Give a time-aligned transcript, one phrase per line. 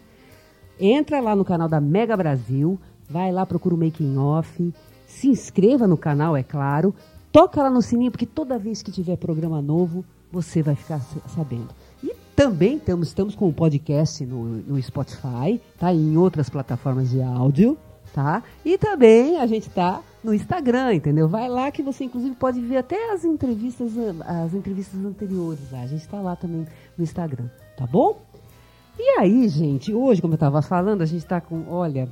[0.78, 4.72] Entra lá no canal da Mega Brasil, vai lá, procura o Making Off,
[5.10, 6.94] se inscreva no canal, é claro,
[7.32, 11.00] toca lá no sininho, porque toda vez que tiver programa novo, você vai ficar
[11.34, 11.68] sabendo.
[12.02, 15.92] E também estamos, estamos com o um podcast no, no Spotify, tá?
[15.92, 17.76] em outras plataformas de áudio,
[18.14, 18.42] tá?
[18.64, 21.28] E também a gente está no Instagram, entendeu?
[21.28, 23.92] Vai lá que você inclusive pode ver até as entrevistas,
[24.24, 25.70] as entrevistas anteriores.
[25.72, 25.80] Lá.
[25.82, 28.22] A gente está lá também no Instagram, tá bom?
[28.96, 32.08] E aí, gente, hoje, como eu estava falando, a gente está com, olha,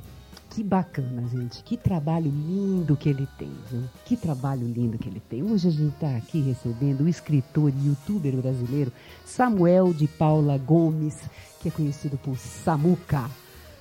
[0.49, 1.63] que bacana, gente.
[1.63, 3.83] Que trabalho lindo que ele tem, viu?
[4.05, 5.43] Que trabalho lindo que ele tem.
[5.43, 8.91] Hoje a gente está aqui recebendo o escritor e youtuber brasileiro
[9.25, 11.17] Samuel de Paula Gomes,
[11.61, 13.29] que é conhecido por Samuca.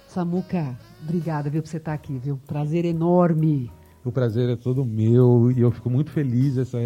[0.09, 2.39] Samuca, obrigada, viu, por você estar tá aqui, viu?
[2.47, 3.71] Prazer enorme
[4.09, 6.57] o prazer é todo meu e eu fico muito feliz.
[6.57, 6.79] Essa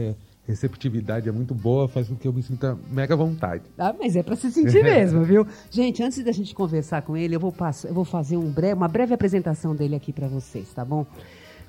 [0.47, 3.63] receptividade é muito boa, faz com que eu me sinta mega vontade.
[3.79, 5.47] Ah, mas é para se sentir mesmo, viu?
[5.71, 8.75] Gente, antes da gente conversar com ele, eu vou, passar, eu vou fazer um breve,
[8.75, 11.07] uma breve apresentação dele aqui para vocês, tá bom?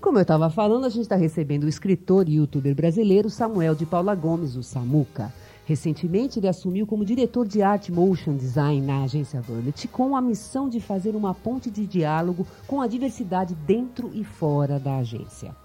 [0.01, 3.85] Como eu estava falando, a gente está recebendo o escritor e youtuber brasileiro Samuel de
[3.85, 5.31] Paula Gomes, o Samuca.
[5.65, 10.67] Recentemente, ele assumiu como diretor de arte motion design na agência Verlet, com a missão
[10.67, 15.55] de fazer uma ponte de diálogo com a diversidade dentro e fora da agência.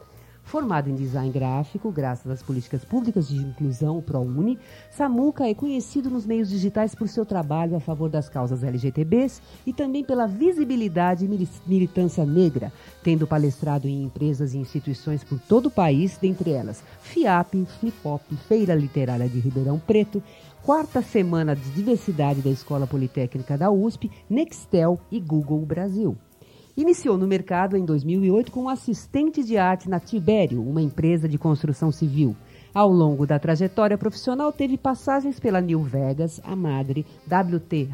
[0.48, 4.58] Formado em design gráfico, graças às políticas públicas de inclusão, ProUni,
[4.90, 9.74] Samuca é conhecido nos meios digitais por seu trabalho a favor das causas LGTBs e
[9.74, 12.72] também pela visibilidade e militância negra,
[13.04, 18.74] tendo palestrado em empresas e instituições por todo o país, dentre elas FIAP, Flipop, Feira
[18.74, 20.22] Literária de Ribeirão Preto,
[20.62, 26.16] Quarta Semana de Diversidade da Escola Politécnica da USP, Nextel e Google Brasil.
[26.78, 31.90] Iniciou no mercado em 2008 como assistente de arte na Tibério, uma empresa de construção
[31.90, 32.36] civil.
[32.72, 37.88] Ao longo da trajetória profissional, teve passagens pela New Vegas, a Madre, WT,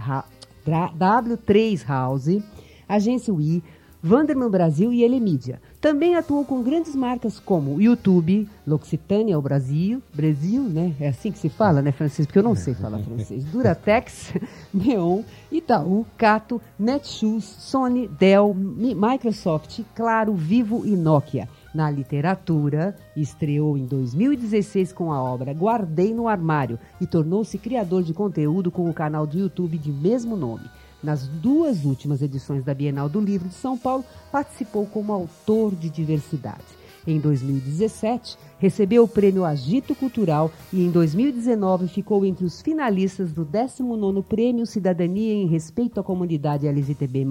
[0.66, 2.42] W3 House,
[2.86, 3.62] Agência UI,
[4.02, 5.62] Vanderman Brasil e Elemídia.
[5.84, 10.94] Também atuou com grandes marcas como YouTube, L'Occitânia, o Brasil, Brasil, né?
[10.98, 12.24] É assim que se fala, né, francês?
[12.24, 13.44] Porque eu não sei falar francês.
[13.52, 14.32] Duratex,
[14.72, 15.20] Neon,
[15.52, 21.50] Itaú, Cato, Netshoes, Sony, Dell, Microsoft, Claro, Vivo e Nokia.
[21.74, 28.14] Na literatura, estreou em 2016 com a obra Guardei no Armário e tornou-se criador de
[28.14, 30.64] conteúdo com o canal do YouTube de mesmo nome.
[31.04, 35.90] Nas duas últimas edições da Bienal do Livro de São Paulo, participou como autor de
[35.90, 36.64] diversidade.
[37.06, 43.44] Em 2017, recebeu o prêmio Agito Cultural e em 2019 ficou entre os finalistas do
[43.44, 47.26] 19º Prêmio Cidadania em Respeito à Comunidade LGTB+,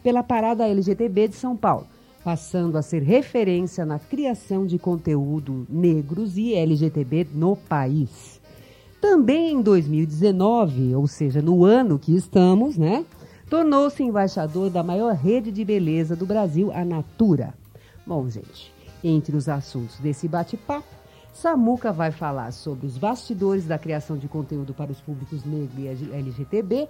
[0.00, 1.88] pela Parada LGTB de São Paulo,
[2.22, 8.40] passando a ser referência na criação de conteúdo negros e LGTB no país.
[9.02, 13.04] Também em 2019, ou seja, no ano que estamos, né?
[13.50, 17.52] Tornou-se embaixador da maior rede de beleza do Brasil, a Natura.
[18.06, 18.72] Bom, gente,
[19.02, 20.86] entre os assuntos desse bate-papo,
[21.32, 26.12] Samuca vai falar sobre os bastidores da criação de conteúdo para os públicos negros e
[26.14, 26.88] LGTB,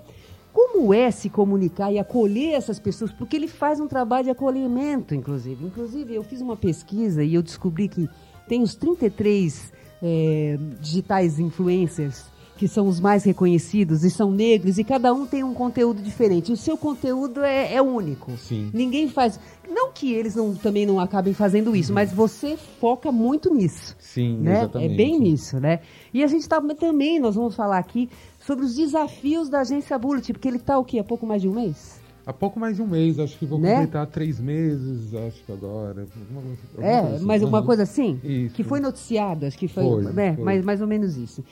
[0.52, 5.14] como é se comunicar e acolher essas pessoas, porque ele faz um trabalho de acolhimento,
[5.14, 5.64] inclusive.
[5.64, 8.06] Inclusive, eu fiz uma pesquisa e eu descobri que
[8.46, 9.72] tem os 33
[10.02, 12.32] é, digitais influencers
[12.62, 16.52] que são os mais reconhecidos e são negros e cada um tem um conteúdo diferente.
[16.52, 18.36] O seu conteúdo é, é único.
[18.36, 18.70] Sim.
[18.72, 19.40] Ninguém faz.
[19.68, 23.96] Não que eles não, também não acabem fazendo isso, mas você foca muito nisso.
[23.98, 24.58] Sim, né?
[24.58, 24.92] exatamente.
[24.92, 25.80] É bem nisso, né?
[26.14, 28.08] E a gente tá, também, nós vamos falar aqui
[28.38, 31.00] sobre os desafios da agência Bullet, porque ele está o quê?
[31.00, 32.01] Há pouco mais de um mês?
[32.24, 33.72] Há pouco mais de um mês, acho que vou Né?
[33.74, 36.02] completar três meses, acho que agora.
[36.02, 37.24] alguma coisa- alguma É, coisa assim.
[37.24, 37.66] mas uma Uhum.
[37.66, 38.54] coisa assim, Isso.
[38.54, 40.44] que foi noticiado, acho que foi, Foi, né, foi.
[40.44, 41.44] Mais, mais ou menos isso.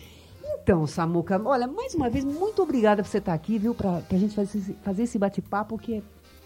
[0.62, 4.16] Então, Samuca, olha, mais uma vez, muito obrigada por você estar aqui, viu, pra, pra
[4.18, 6.02] gente fazer, esse- fazer esse bate-papo, que é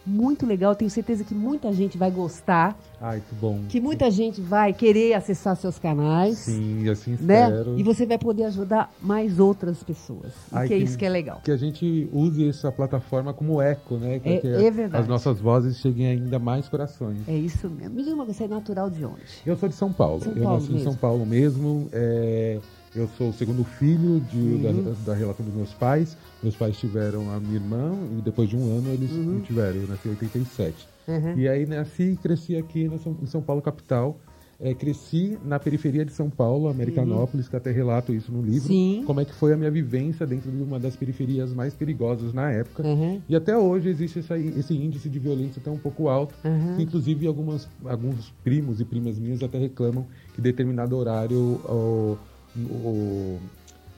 [0.07, 0.75] muito legal.
[0.75, 3.61] Tenho certeza que muita gente vai gostar, Ai, que bom.
[3.69, 7.49] que muita gente vai querer acessar seus canais, Sim, assim né?
[7.49, 7.79] espero.
[7.79, 10.33] E você vai poder ajudar mais outras pessoas.
[10.53, 11.41] Ai, que é que- isso que é legal.
[11.45, 14.17] Que a gente use essa plataforma como eco, né?
[14.25, 15.03] É- que é verdade.
[15.03, 17.19] as nossas vozes cheguem ainda mais corações.
[17.29, 17.95] É isso mesmo.
[17.95, 19.23] Me diz uma coisa, você é natural de onde?
[19.47, 20.23] Eu sou de São Paulo.
[20.23, 20.91] São eu Paulo nasci em mesmo.
[20.91, 21.89] São Paulo mesmo.
[21.93, 22.59] é,
[22.95, 24.83] eu sou o segundo filho de- Uhum.
[25.05, 26.17] da, da relação dos meus pais.
[26.43, 29.81] Meus pais tiveram a minha irmã e depois de um ano eles me tiveram.
[29.81, 30.87] Eu nasci em 87.
[31.09, 31.39] Uhum.
[31.39, 34.19] E aí nasci e cresci aqui São- em São Paulo, capital.
[34.61, 38.69] É, cresci na periferia de São Paulo, Americanópolis, que até relato isso no livro.
[38.69, 39.03] Sim.
[39.05, 42.51] Como é que foi a minha vivência dentro de uma das periferias mais perigosas na
[42.53, 42.85] época.
[42.85, 43.21] Uhum.
[43.29, 46.35] E até hoje existe essa- esse índice de violência até um pouco alto.
[46.45, 46.77] Uhum.
[46.77, 52.17] que, Inclusive, algumas, alguns primos e primas minhas até reclamam que determinado horário, o,
[52.57, 53.39] o-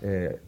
[0.03, 0.39] é,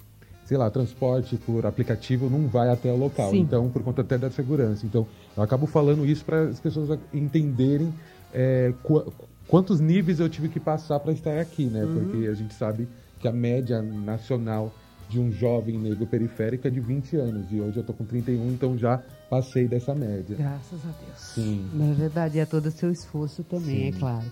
[0.45, 3.31] sei lá, transporte por aplicativo não vai até o local.
[3.31, 3.41] Sim.
[3.41, 4.87] Então, por conta até da segurança.
[4.87, 5.07] Então,
[5.37, 7.93] eu acabo falando isso para as pessoas entenderem
[8.33, 9.11] é, qu-
[9.47, 11.85] quantos níveis eu tive que passar para estar aqui, né?
[11.85, 11.95] Uhum.
[12.11, 12.87] Porque a gente sabe
[13.21, 14.73] que a média nacional
[15.09, 17.47] de um jovem negro periférico é de 20 anos.
[17.51, 20.37] E hoje eu tô com 31, então já passei dessa média.
[20.37, 21.19] Graças a Deus.
[21.19, 21.67] Sim.
[21.73, 23.97] Na verdade, é todo o seu esforço também, Sim.
[23.97, 24.27] é claro.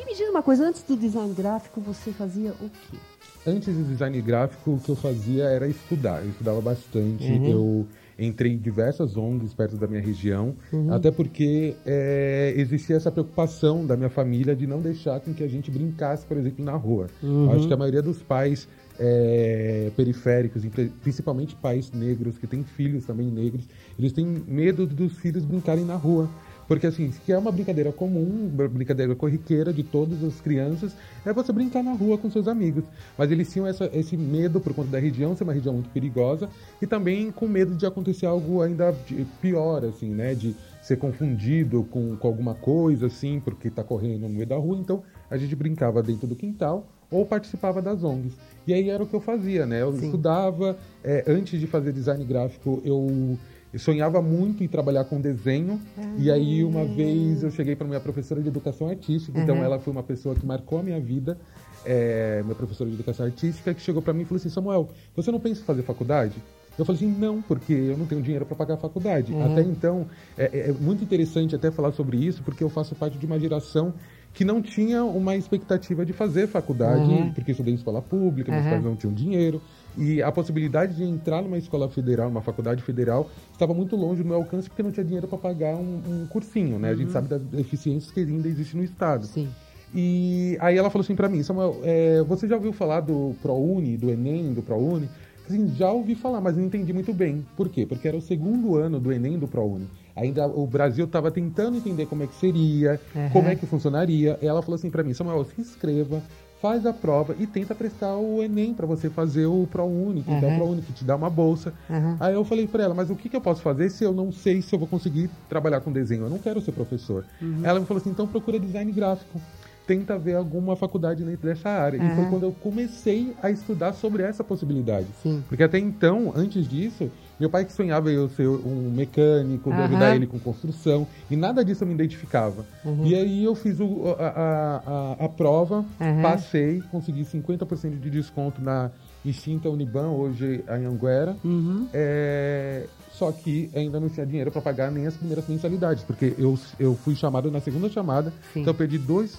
[0.00, 2.96] E me diz uma coisa, antes do design gráfico, você fazia o quê?
[3.44, 6.22] Antes do design gráfico, o que eu fazia era estudar.
[6.22, 7.24] Eu estudava bastante.
[7.24, 7.46] Uhum.
[7.48, 7.86] Eu
[8.16, 10.92] entrei em diversas ONGs perto da minha região, Uhum.
[10.92, 15.48] até porque é, existia essa preocupação da minha família de não deixar com que a
[15.48, 17.08] gente brincasse, por exemplo, na rua.
[17.20, 17.50] Uhum.
[17.52, 18.68] Acho que a maioria dos pais
[19.00, 20.62] é, periféricos,
[21.02, 23.64] principalmente pais negros que têm filhos também negros,
[23.98, 26.28] eles têm medo dos filhos brincarem na rua.
[26.68, 30.94] Porque assim, que é uma brincadeira comum, uma brincadeira corriqueira de todas as crianças,
[31.24, 32.84] é você brincar na rua com seus amigos.
[33.16, 36.50] Mas eles tinham essa- esse medo por conta da região ser uma região muito perigosa
[36.82, 38.94] e também com medo de acontecer algo ainda
[39.40, 40.34] pior, assim, né?
[40.34, 44.76] De ser confundido com, com alguma coisa, assim, porque tá correndo no meio da rua.
[44.78, 48.36] Então a gente brincava dentro do quintal ou participava das ONGs.
[48.66, 49.80] E aí era o que eu fazia, né?
[49.80, 50.04] Eu Sim.
[50.04, 53.38] estudava, é, antes de fazer design gráfico, eu,
[53.72, 55.80] eu sonhava muito em trabalhar com desenho.
[56.16, 59.62] E aí uma vez eu cheguei para minha professora de educação artística, então Uhum.
[59.64, 61.38] ela foi uma pessoa que marcou a minha vida,
[61.84, 65.30] é, minha professora de educação artística, que chegou para mim e falou assim: Samuel, você
[65.30, 66.34] não pensa em fazer faculdade?
[66.78, 69.32] Eu falei assim, não, porque eu não tenho dinheiro para pagar a faculdade.
[69.32, 69.44] Uhum.
[69.44, 70.06] Até então,
[70.36, 73.38] é, é- é muito interessante até falar sobre isso, porque eu faço parte de uma
[73.38, 73.94] geração
[74.32, 77.32] que não tinha uma expectativa de fazer faculdade, Uhum.
[77.34, 78.70] porque estudei em escola pública, meus Uhum.
[78.70, 79.60] pais não tinham dinheiro.
[79.98, 84.28] E a possibilidade de entrar numa escola federal, numa faculdade federal, estava muito longe do
[84.28, 86.88] meu alcance, porque não tinha dinheiro para pagar um, um cursinho, né?
[86.88, 86.96] A Uhum.
[86.98, 89.26] gente sabe das deficiências que ainda existem no Estado.
[89.26, 89.48] Sim.
[89.94, 93.96] E aí ela falou assim pra mim, Samuel, é, você já ouviu falar do ProUni,
[93.96, 95.08] do Enem, do ProUni?
[95.46, 97.44] Assim, já ouvi falar, mas não entendi muito bem.
[97.56, 97.86] Por quê?
[97.86, 99.88] Porque era o segundo ano do Enem do ProUni.
[100.14, 103.30] Ainda o Brasil estava tentando entender como é que seria, Uhum.
[103.30, 104.38] como é que funcionaria.
[104.42, 106.22] E ela falou assim pra mim, Samuel, se inscreva,
[106.60, 110.54] faz a prova e tenta prestar o Enem pra você fazer o ProUni, tentar Uhum.
[110.54, 111.72] o ProUni, que te dá uma bolsa.
[111.88, 112.16] Uhum.
[112.18, 114.32] Aí eu falei pra ela, mas o que, que eu posso fazer se eu não
[114.32, 116.24] sei se eu vou conseguir trabalhar com desenho?
[116.24, 117.24] Eu não quero ser professor.
[117.40, 117.60] Uhum.
[117.62, 119.40] Ela me falou assim, então procura design gráfico.
[119.88, 121.96] Tenta ver alguma faculdade dentro dessa área.
[121.96, 122.30] E foi Uhum.
[122.30, 125.06] quando eu comecei a estudar sobre essa possibilidade.
[125.22, 125.42] Sim.
[125.48, 129.84] Porque até então, antes disso, meu pai que sonhava eu ser um mecânico, Aham.
[129.84, 132.66] ajudar ele com construção, e nada disso eu me identificava.
[132.84, 133.06] Uhum.
[133.06, 136.20] E aí eu fiz o- a, a- a- a prova, Aham.
[136.20, 138.90] passei, consegui 50% de desconto na
[139.24, 141.36] extinta Uniban, hoje a Anguera.
[141.44, 141.88] Uhum.
[141.92, 146.58] É, só que ainda não tinha dinheiro para pagar nem as primeiras mensalidades, porque eu,
[146.78, 148.60] eu fui chamado na segunda chamada, Sim.
[148.60, 149.36] então eu perdi dois,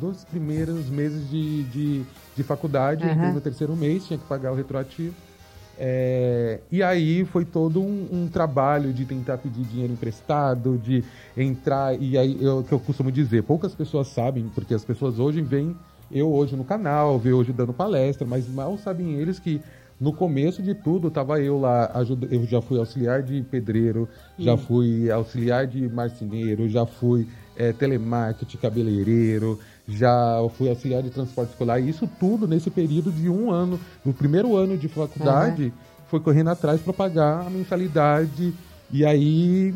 [0.00, 2.02] dois primeiros meses de, de,
[2.34, 5.14] de faculdade, entrei no terceiro mês, tinha que pagar o retroativo.
[5.82, 11.02] É, e aí foi todo um, um trabalho de tentar pedir dinheiro emprestado, de
[11.34, 11.98] entrar.
[11.98, 15.74] E aí o que eu costumo dizer, poucas pessoas sabem, porque as pessoas hoje veem
[16.10, 19.60] eu hoje no canal, vê hoje dando palestra, mas mal sabem eles que
[20.00, 21.92] no começo de tudo tava eu lá,
[22.30, 28.56] eu já fui auxiliar de pedreiro, já fui auxiliar de marceneiro, já fui é, telemarketing,
[28.56, 33.78] cabeleireiro, já fui auxiliar de transporte escolar, e isso tudo nesse período de um ano,
[34.02, 35.72] no primeiro ano de faculdade, uhum.
[36.06, 38.54] foi correndo atrás para pagar a mensalidade,
[38.90, 39.74] e aí,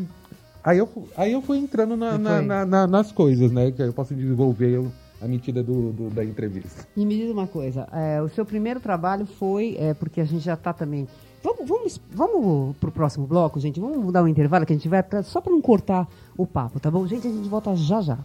[0.63, 4.15] aí, eu, aí eu fui entrando na, na, na, nas coisas, né, que eu posso
[4.15, 4.81] desenvolver
[5.21, 6.87] a mentira do, do, da entrevista.
[6.95, 10.43] E me diz uma coisa, é, o seu primeiro trabalho foi, é, porque a gente
[10.43, 11.07] já está também
[11.45, 13.79] Vamos, vamos, vamos pro próximo bloco, gente.
[13.79, 16.79] Vamos dar um intervalo que a gente vai pra, só para não cortar o papo,
[16.79, 17.05] tá bom?
[17.05, 18.17] Gente, a gente volta já já.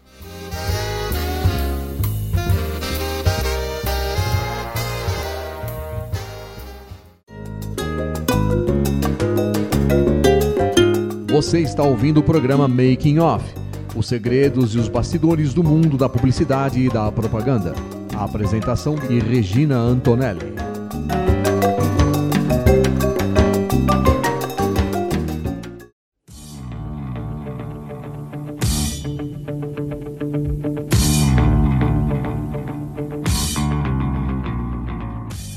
[11.29, 13.60] Você está ouvindo o programa Making Off
[13.95, 17.75] os segredos e os bastidores do mundo da publicidade e da propaganda.
[18.17, 20.55] A apresentação de Regina Antonelli.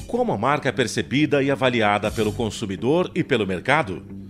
[0.08, 4.23] Como a marca é percebida e avaliada pelo consumidor e pelo mercado?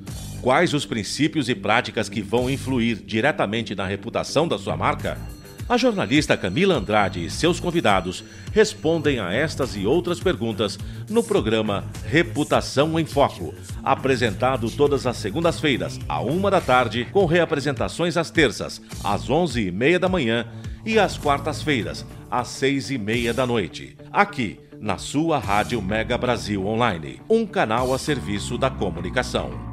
[0.44, 5.18] Quais os princípios e práticas que vão influir diretamente na reputação da sua marca?
[5.70, 10.78] A jornalista Camila Andrade e seus convidados respondem a estas e outras perguntas
[11.10, 18.18] no programa Reputação em Foco, apresentado todas as segundas-feiras, à uma da tarde, com reapresentações
[18.18, 20.46] às terças, às onze e meia da manhã
[20.86, 26.68] e às quartas-feiras, às seis e meia da noite, aqui na sua Rádio Mega Brasil
[26.68, 29.73] Online, um canal a serviço da comunicação.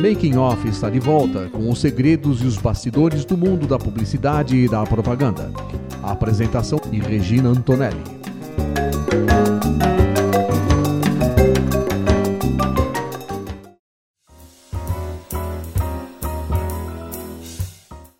[0.00, 4.56] Making Off está de volta com os segredos e os bastidores do mundo da publicidade
[4.56, 5.52] e da propaganda.
[6.02, 8.02] A apresentação de Regina Antonelli.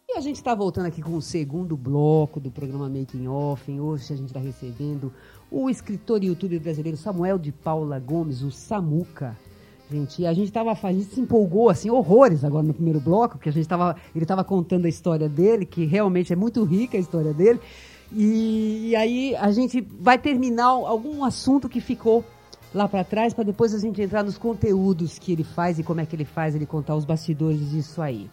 [0.06, 3.80] E a gente está voltando aqui com o segundo bloco do programa Making Off.
[3.80, 5.10] Hoje a gente está recebendo
[5.50, 9.34] o escritor e youtuber brasileiro Samuel de Paula Gomes, o Samuca
[9.90, 10.22] gente.
[10.22, 13.48] E a gente tava, a gente se empolgou assim horrores agora no primeiro bloco, porque
[13.48, 17.00] a gente tava, ele estava contando a história dele, que realmente é muito rica a
[17.00, 17.60] história dele.
[18.12, 22.24] E, e aí a gente vai terminar algum assunto que ficou
[22.74, 26.00] lá para trás para depois a gente entrar nos conteúdos que ele faz e como
[26.00, 28.30] é que ele faz, ele contar os bastidores disso aí.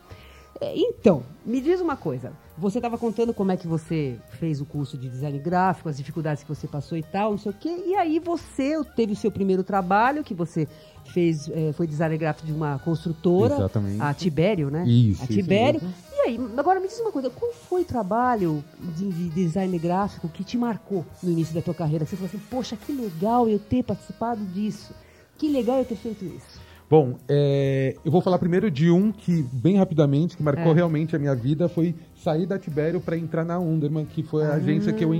[0.59, 2.33] É, então, me diz uma coisa.
[2.57, 6.41] Você estava contando como é que você fez o curso de design gráfico, as dificuldades
[6.41, 7.83] que você passou e tal, não sei o quê.
[7.85, 10.67] E aí você teve o seu primeiro trabalho, que você
[11.11, 14.01] fez, é, foi designer gráfico de uma construtora, Exatamente.
[14.01, 14.87] a Tibério, né?
[14.87, 15.23] Isso.
[15.23, 15.81] A Tibério.
[16.13, 18.63] E aí, agora me diz uma coisa, qual foi o trabalho
[18.95, 22.05] de, de, design gráfico que te marcou no início da tua carreira?
[22.05, 24.93] Você falou assim, poxa, que legal eu ter participado disso.
[25.37, 26.67] Que legal eu ter feito isso.
[26.89, 30.75] Bom, é, eu vou falar primeiro de um que, bem rapidamente, que marcou é.
[30.75, 34.51] realmente a minha vida, foi sair da Tibério para entrar na Underman, que foi a
[34.51, 34.55] ah.
[34.55, 35.13] agência que eu,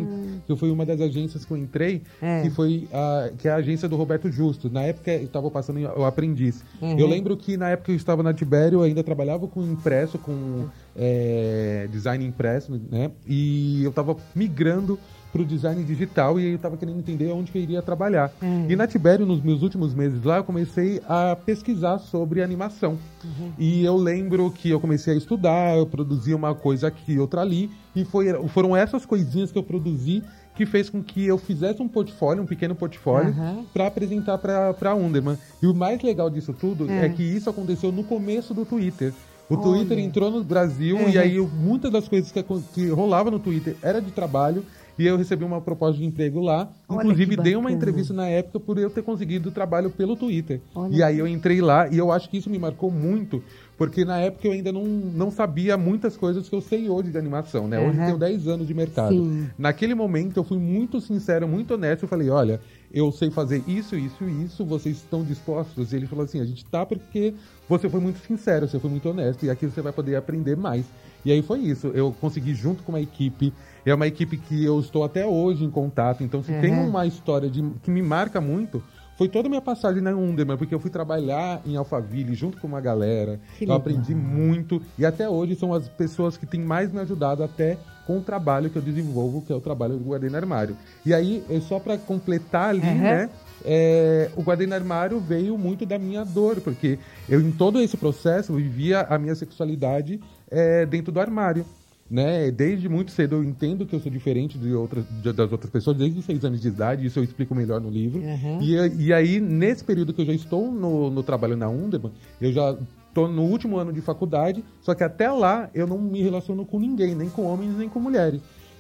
[0.48, 2.42] que foi uma das agências que eu entrei, é.
[2.42, 4.70] que foi a, que é a agência do Roberto Justo.
[4.70, 6.64] Na época eu estava passando o aprendiz.
[6.82, 6.98] Uhum.
[6.98, 10.66] Eu lembro que na época eu estava na Tibério, eu ainda trabalhava com impresso, com
[10.96, 13.12] é, design impresso, né?
[13.28, 14.98] E eu estava migrando
[15.38, 18.32] para o design digital e aí eu estava querendo entender onde que eu iria trabalhar.
[18.42, 18.66] Uhum.
[18.70, 22.98] E na Tibério, nos meus últimos meses lá, eu comecei a pesquisar sobre animação.
[23.24, 23.52] Uhum.
[23.58, 27.70] E eu lembro que eu comecei a estudar, eu produzia uma coisa aqui, outra ali,
[27.96, 30.24] e foi, foram essas coisinhas que eu produzi
[30.56, 33.64] que fez com que eu fizesse um portfólio, um pequeno portfólio, uhum.
[33.72, 35.38] para apresentar para a Underman.
[35.62, 37.06] E o mais legal disso tudo é.
[37.06, 39.14] é que isso aconteceu no começo do Twitter.
[39.50, 39.64] O Olha.
[39.64, 41.10] Twitter entrou no Brasil uhum.
[41.10, 44.66] e aí muitas das coisas que, que rolava no Twitter era de trabalho
[44.98, 46.70] e eu recebi uma proposta de emprego lá.
[46.88, 50.60] Olha Inclusive, dei uma entrevista na época por eu ter conseguido trabalho pelo Twitter.
[50.74, 53.44] Olha e aí eu entrei lá e eu acho que isso me marcou muito,
[53.78, 57.18] porque na época eu ainda não, não sabia muitas coisas que eu sei hoje de
[57.18, 57.80] animação, né?
[57.80, 58.02] Hoje uhum.
[58.02, 59.14] eu tenho 10 anos de mercado.
[59.14, 59.50] Sim.
[59.58, 62.04] Naquele momento eu fui muito sincero, muito honesto.
[62.04, 62.60] Eu falei, olha,
[62.92, 65.94] eu sei fazer isso, isso e isso, vocês estão dispostos?
[65.94, 67.34] E ele falou assim, a gente tá porque
[67.70, 70.86] você foi muito sincero, você foi muito honesto, e aqui você vai poder aprender mais.
[71.26, 73.54] E aí foi isso, eu consegui junto com uma equipe,
[73.86, 76.62] é uma equipe que eu estou até hoje em contato, então se Uhum.
[76.62, 78.82] tem uma história de, que me marca muito,
[79.18, 82.68] foi toda a minha passagem na Underman, porque eu fui trabalhar em Alphaville junto com
[82.68, 83.78] uma galera, Que eu legal.
[83.78, 88.20] aprendi muito, e até hoje são as pessoas que têm mais me ajudado até com
[88.20, 90.78] o trabalho que eu desenvolvo, que é o trabalho do Guardiã no Armário.
[91.06, 93.02] E aí, só para completar ali, Uhum.
[93.02, 93.30] né?
[93.66, 97.98] é, o Guardiã no Armário veio muito da minha dor, porque eu, em todo esse
[97.98, 101.66] processo, eu vivia a minha sexualidade é, dentro do armário.
[102.10, 102.50] Né?
[102.52, 105.98] Desde muito cedo eu entendo que eu sou diferente de outras, de- das outras pessoas,
[105.98, 108.22] desde os seis anos de idade, isso eu explico melhor no livro.
[108.22, 108.62] Uhum.
[108.62, 112.52] E, e aí, nesse período que eu já estou no, no trabalho na Underman, eu
[112.54, 112.78] já
[113.10, 116.80] estou no último ano de faculdade, só que até lá eu não me relaciono com
[116.80, 118.40] ninguém, nem com homens, nem com mulheres.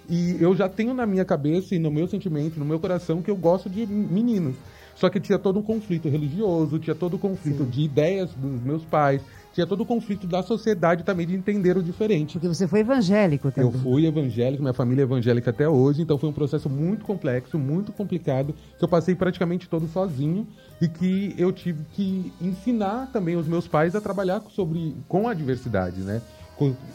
[0.10, 3.29] E eu já tenho na minha cabeça e no meu sentimento, no meu coração, que
[3.29, 4.55] eu gosto de meninos.
[4.96, 8.84] Só que tinha todo um conflito religioso, tinha todo o conflito de ideias dos meus
[8.86, 9.22] pais,
[9.58, 12.34] tinha todo o conflito da sociedade também de entender o diferente.
[12.34, 13.72] Porque você foi evangélico também.
[13.72, 17.58] Eu fui evangélico, minha família é evangélica até hoje, então foi um processo muito complexo,
[17.58, 20.46] muito complicado, que eu passei praticamente todo sozinho
[20.80, 25.34] e que eu tive que ensinar também os meus pais a trabalhar sobre, com a
[25.34, 26.22] diversidade, né?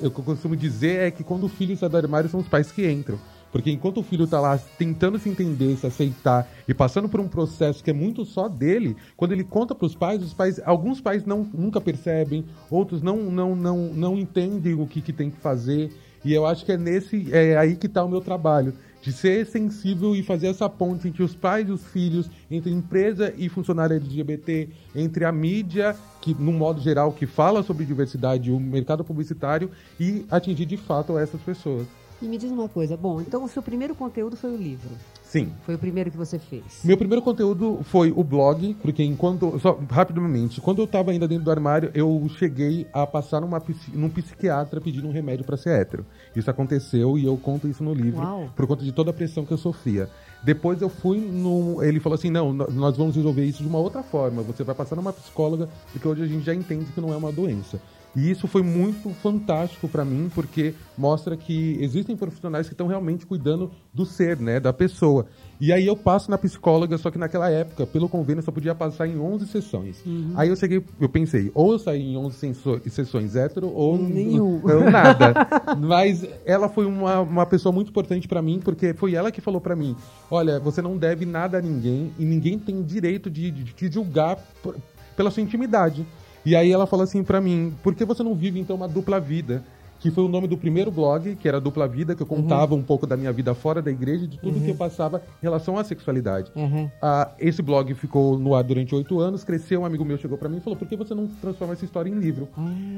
[0.00, 2.88] Eu costumo dizer é que quando o filho sai do armário são os pais que
[2.88, 3.18] entram.
[3.52, 7.28] Porque enquanto o filho tá lá tentando se entender, se aceitar e passando por um
[7.28, 11.02] processo que é muito só dele, quando ele conta para os pais, os pais, alguns
[11.02, 15.36] pais não, nunca percebem, outros não não não, não entendem o que, que tem que
[15.36, 15.92] fazer.
[16.24, 19.44] E eu acho que é nesse é aí que está o meu trabalho, de ser
[19.44, 23.96] sensível e fazer essa ponte entre os pais e os filhos, entre empresa e funcionário
[23.96, 29.70] LGBT, entre a mídia, que no modo geral que fala sobre diversidade, o mercado publicitário
[29.98, 32.01] e atingir de fato essas pessoas.
[32.22, 34.90] E me diz uma coisa, bom, então o seu primeiro conteúdo foi o livro.
[35.24, 35.50] Sim.
[35.64, 36.84] Foi o primeiro que você fez.
[36.84, 39.58] Meu primeiro conteúdo foi o blog, porque enquanto.
[39.58, 43.60] Só rapidamente, quando eu tava ainda dentro do armário, eu cheguei a passar numa,
[43.92, 46.06] num psiquiatra pedindo um remédio para ser hétero.
[46.36, 48.50] Isso aconteceu e eu conto isso no livro, Uau.
[48.54, 50.08] por conta de toda a pressão que eu sofria.
[50.44, 51.82] Depois eu fui no.
[51.82, 54.42] Ele falou assim: não, nós vamos resolver isso de uma outra forma.
[54.42, 57.32] Você vai passar numa psicóloga, porque hoje a gente já entende que não é uma
[57.32, 57.80] doença.
[58.14, 63.24] E isso foi muito fantástico para mim, porque mostra que existem profissionais que estão realmente
[63.24, 65.24] cuidando do ser, né, da pessoa.
[65.58, 68.74] E aí eu passo na psicóloga, só que naquela época, pelo convênio, eu só podia
[68.74, 70.02] passar em 11 sessões.
[70.34, 74.60] Aí eu cheguei, eu pensei, ou eu saí em 11 senso- sessões hétero, ou Nenhum.
[74.90, 75.32] nada.
[75.80, 79.60] Mas ela foi uma, uma pessoa muito importante pra mim, porque foi ela que falou
[79.60, 79.96] pra mim:
[80.30, 84.36] olha, você não deve nada a ninguém e ninguém tem direito de, de te julgar
[84.62, 84.76] por-
[85.16, 86.04] pela sua intimidade.
[86.44, 89.20] E aí ela falou assim pra mim: por que você não vive então uma dupla
[89.20, 89.62] vida?
[90.02, 92.82] Que foi o nome do primeiro blog, que era Dupla Vida, que eu contava um
[92.82, 95.78] pouco da minha vida fora da igreja, e de tudo que eu passava em relação
[95.78, 96.50] à sexualidade.
[96.56, 96.90] Uhum.
[97.00, 100.48] Ah, esse blog ficou no ar durante oito anos, cresceu, um amigo meu chegou pra
[100.48, 102.48] mim e falou, por que você não transforma essa história em livro?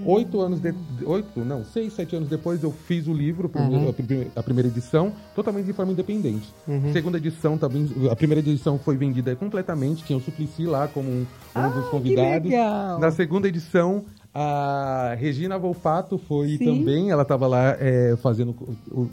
[0.06, 3.88] Oito anos, de, oito, não, seis, sete anos depois eu fiz o livro, Uhum.
[3.90, 6.48] a, prime- a primeira edição, totalmente de forma independente.
[6.66, 6.90] Uhum.
[6.92, 11.26] Segunda edição também, a primeira edição foi vendida completamente, tinha o Suplicy lá como um,
[11.54, 12.48] um dos convidados.
[12.50, 12.98] legal!
[12.98, 16.64] Na segunda edição, a Regina Volpato foi Sim.
[16.64, 18.52] também, ela estava lá é, fazendo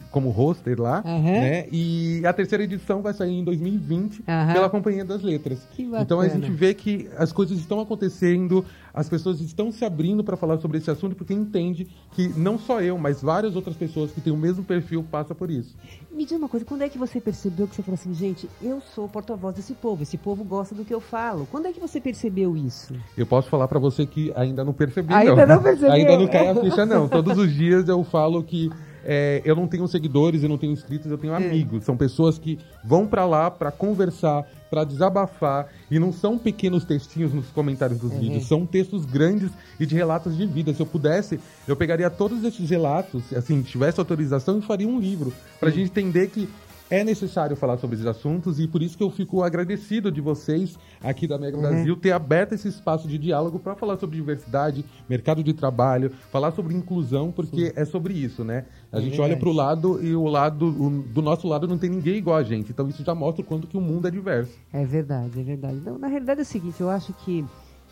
[0.10, 1.22] como roster lá, Uhum.
[1.22, 1.68] né?
[1.72, 4.54] E a terceira edição vai sair em 2020 Aham.
[4.54, 5.60] pela Companhia das Letras.
[6.02, 10.36] Então a gente vê que as coisas estão acontecendo, as pessoas estão se abrindo para
[10.36, 14.22] falar sobre esse assunto porque entende que não só eu, mas várias outras pessoas que
[14.22, 15.76] têm o mesmo perfil passam por isso.
[16.12, 18.82] Me diz uma coisa, quando é que você percebeu que você falou assim, gente, eu
[18.94, 21.48] sou porta-voz desse povo, esse povo gosta do que eu falo.
[21.50, 22.94] Quando é que você percebeu isso?
[23.18, 25.92] Eu posso falar para você que ainda não percebi, Ainda não percebeu?
[25.92, 27.08] Ainda não cai a ficha, não.
[27.08, 28.70] Todos os dias eu falo que
[29.04, 31.20] é, eu não tenho seguidores, eu não tenho inscritos, eu É.
[31.20, 31.84] tenho amigos.
[31.86, 35.68] São pessoas que vão para lá para conversar, para desabafar.
[35.92, 40.38] E não são pequenos textinhos nos comentários dos vídeos, são textos grandes e de relatos
[40.38, 40.74] de vida.
[40.74, 45.34] Se eu pudesse, eu pegaria todos esses relatos, assim, tivesse autorização e faria um livro.
[45.60, 46.48] Pra gente entender que
[46.92, 50.78] é necessário falar sobre esses assuntos e por isso que eu fico agradecido de vocês
[51.02, 55.42] aqui da Mega Brasil ter aberto esse espaço de diálogo para falar sobre diversidade, mercado
[55.44, 58.66] de trabalho, falar sobre inclusão, porque é sobre isso, né?
[58.92, 59.40] A gente olha verdade.
[59.40, 62.44] para o lado e o lado o- do nosso lado não tem ninguém igual a
[62.44, 62.72] gente.
[62.72, 64.52] Então isso já mostra o quanto que o mundo é diverso.
[64.74, 65.78] É verdade, é verdade.
[65.86, 67.46] Não, na realidade é o seguinte, eu acho que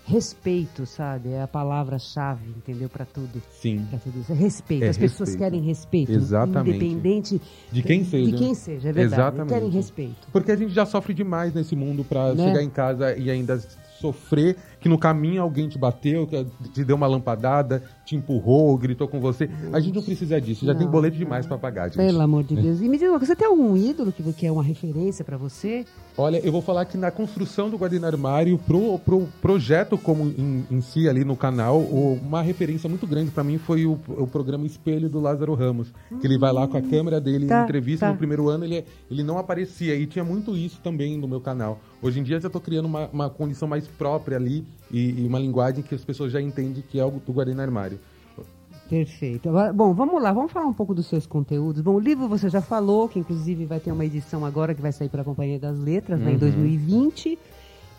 [0.09, 3.41] respeito, sabe, é a palavra-chave, entendeu, para tudo.
[3.61, 3.85] Sim.
[3.89, 4.31] Pra tudo isso.
[4.31, 4.83] É respeito.
[4.83, 5.51] É As pessoas respeito.
[5.51, 6.11] querem respeito.
[6.11, 6.75] Exatamente.
[6.83, 7.41] Independente
[7.71, 8.31] De quem seja.
[8.31, 9.21] De quem seja, é verdade.
[9.21, 9.53] Exatamente.
[9.53, 10.27] Querem respeito.
[10.31, 12.47] Porque a gente já sofre demais nesse mundo para Né?
[12.47, 13.61] chegar em casa e ainda
[13.99, 16.27] sofrer que no caminho alguém te bateu,
[16.73, 19.47] te deu uma lampadada, te empurrou, gritou com você.
[19.71, 21.97] A gente não precisa disso, já Não, tem boleto demais pra pagar, gente.
[21.97, 22.81] Pelo amor de Deus.
[22.81, 25.37] E me diz uma coisa, você tem algum ídolo que, que é uma referência pra
[25.37, 25.85] você?
[26.17, 30.65] Olha, eu vou falar que na construção do Guardiã Armário, pro, pro projeto como em,
[30.71, 34.65] em si ali no canal, uma referência muito grande pra mim foi o, o programa
[34.65, 35.93] Espelho do Lázaro Ramos.
[36.19, 38.07] Que ele vai lá com a câmera dele Tá, em entrevista.
[38.07, 38.11] tá.
[38.11, 39.95] No primeiro ano ele, ele não aparecia.
[39.95, 41.79] E tinha muito isso também no meu canal.
[42.01, 45.27] Hoje em dia eu já tô criando uma, uma condição mais própria ali e, e
[45.27, 47.99] uma linguagem que as pessoas já entendem que é algo do Guardiã Armário.
[48.89, 49.51] Perfeito.
[49.75, 51.79] Bom, vamos lá, vamos falar um pouco dos seus conteúdos.
[51.79, 54.91] Bom, o livro você já falou, que inclusive vai ter uma edição agora que vai
[54.91, 57.37] sair pela Companhia das Letras, né, em 2020.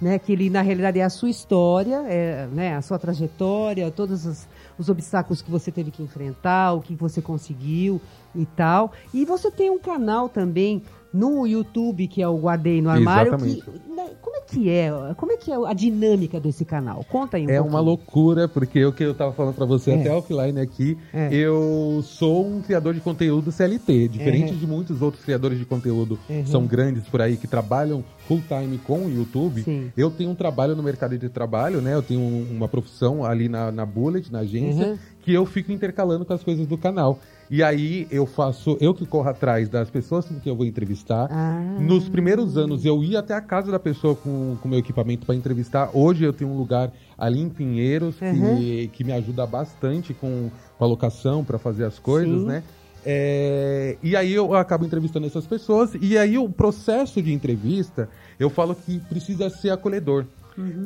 [0.00, 4.24] Né, que ele, na realidade, é a sua história, é, né, a sua trajetória, todos
[4.24, 4.48] os,
[4.78, 8.00] os obstáculos que você teve que enfrentar, o que você conseguiu
[8.34, 8.92] e tal.
[9.12, 13.30] E você tem um canal também no YouTube, que é o Guardei no Armário.
[13.34, 13.62] Exatamente.
[13.62, 14.90] Que, né, como é que é?
[15.16, 17.04] Como é que é a dinâmica desse canal?
[17.08, 17.72] Conta aí um É pouquinho.
[17.74, 20.00] uma loucura, porque o que eu tava falando pra você É.
[20.00, 21.28] até offline aqui, É.
[21.34, 24.58] eu sou um criador de conteúdo CLT, diferente Uhum.
[24.58, 26.42] de muitos outros criadores de conteúdo Uhum.
[26.44, 29.62] que são grandes por aí, que trabalham full time com o YouTube.
[29.62, 29.90] Sim.
[29.96, 31.94] Eu tenho um trabalho no mercado de trabalho, né?
[31.94, 34.98] Eu tenho um- uma profissão ali na, na Bullet, na agência, Uhum.
[35.22, 37.18] que eu fico intercalando com as coisas do canal.
[37.50, 41.28] E aí eu faço, eu que corro atrás das pessoas com que eu vou entrevistar.
[41.32, 41.76] Ah.
[41.80, 45.34] Nos primeiros anos eu ia até a casa da pessoa com o meu equipamento para
[45.34, 45.90] entrevistar.
[45.92, 48.88] Hoje eu tenho um lugar ali em Pinheiros que, Uhum.
[48.92, 52.46] que me ajuda bastante com, com a locação para fazer as coisas, Sim.
[52.46, 52.62] né?
[53.04, 58.08] É, e aí eu acabo entrevistando essas pessoas e aí o processo de entrevista
[58.38, 60.24] eu falo que precisa ser acolhedor.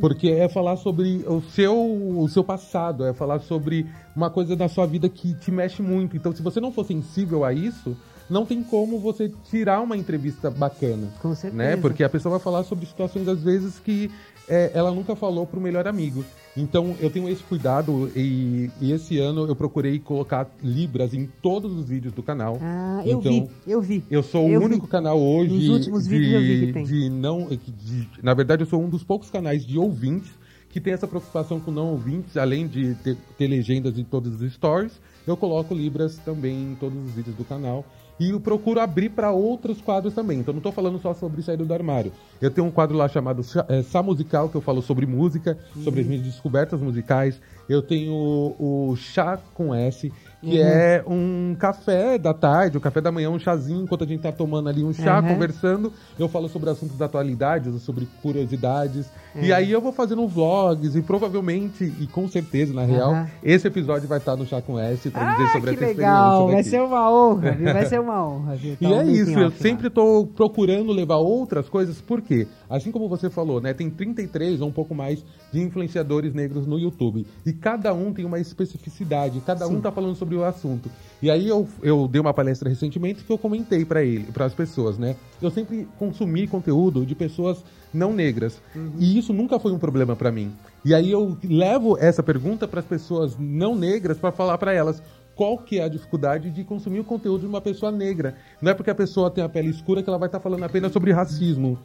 [0.00, 4.68] Porque é falar sobre o seu, o seu passado, é falar sobre uma coisa da
[4.68, 6.16] sua vida que te mexe muito.
[6.16, 7.96] Então, se você não for sensível a isso,
[8.28, 11.08] não tem como você tirar uma entrevista bacana.
[11.20, 11.62] Com certeza.
[11.62, 11.76] Né?
[11.76, 14.10] Porque a pessoa vai falar sobre situações, às vezes, que
[14.48, 16.24] é, ela nunca falou pro melhor amigo.
[16.56, 21.72] Então, eu tenho esse cuidado e, e esse ano eu procurei colocar Libras em todos
[21.76, 22.58] os vídeos do canal.
[22.60, 24.04] Ah, eu Então, vi, eu vi.
[24.10, 24.90] eu sou Eu o único vi.
[24.92, 26.84] canal hoje Nos últimos de, vídeos eu vi que tem.
[26.84, 30.30] de não, de- na verdade eu sou um dos poucos canais de ouvintes
[30.70, 34.52] que tem essa preocupação com não ouvintes, além de ter, ter legendas em todos os
[34.52, 37.84] stories, eu coloco libras também em todos os vídeos do canal.
[38.18, 40.38] E eu procuro abrir para outros quadros também.
[40.38, 42.12] Então não estou falando só sobre saída do armário.
[42.40, 46.00] Eu tenho um quadro lá chamado é, Sá Musical, que eu falo sobre música, sobre
[46.00, 47.40] as minhas descobertas musicais.
[47.68, 53.00] Eu tenho o, o Chá com S, que é um café da tarde, o café
[53.00, 55.28] da manhã, um chazinho, enquanto a gente tá tomando ali um chá, Uhum.
[55.28, 55.90] conversando.
[56.18, 59.10] Eu falo sobre assuntos da atualidade, sobre curiosidades.
[59.34, 63.26] E aí eu vou fazendo vlogs e provavelmente, e com certeza, na real, Aham.
[63.42, 66.46] esse episódio vai estar no Chá com S pra dizer Ah, sobre que essa legal,
[66.46, 67.72] vai ser uma honra, viu?
[67.72, 68.72] Vai ser uma honra, viu?
[68.74, 73.08] E Tá um é isso, eu sempre estou procurando levar outras coisas, porque, assim como
[73.08, 77.26] você falou, né, tem 33 ou um pouco mais de influenciadores negros no YouTube.
[77.46, 80.90] E cada um tem uma especificidade, cada um tá falando sobre o assunto.
[81.22, 84.54] E aí eu, eu dei uma palestra recentemente que eu comentei para ele, para as
[84.54, 85.16] pessoas, né?
[85.40, 88.60] Eu sempre consumi conteúdo de pessoas não negras.
[88.98, 90.52] E isso nunca foi um problema para mim.
[90.84, 95.02] E aí eu levo essa pergunta para as pessoas não negras para falar para elas
[95.34, 98.36] qual que é a dificuldade de consumir o conteúdo de uma pessoa negra.
[98.60, 100.92] Não é porque a pessoa tem a pele escura que ela vai estar falando apenas
[100.92, 101.78] sobre racismo.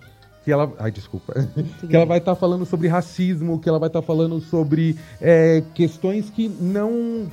[0.50, 0.74] Que ela.
[0.80, 1.34] Ai, desculpa.
[1.88, 6.32] que ela vai estar falando sobre racismo, que ela vai estar falando sobre é, questões
[6.32, 7.28] que não.